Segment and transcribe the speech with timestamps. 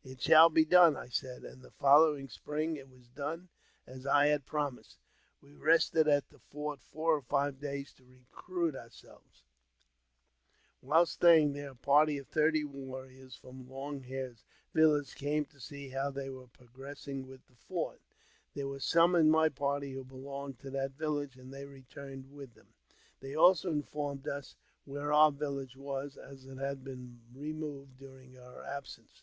[0.04, 3.48] "It shall be done," I said; and the following spring it ws done
[3.86, 4.98] as I had promised.
[5.40, 9.40] We rested at the fort four or five days to recruit ourselves;^
[10.82, 15.88] While staying there, a party of thirty warriors from Loi Hair's village came to see
[15.88, 18.02] how they were progressing with fort.
[18.52, 22.52] There were some in my party who belonged to that village, and they returned with
[22.52, 22.68] them.
[23.20, 28.62] They also informed us where our village was, as it had been removed during our
[28.64, 29.22] absence.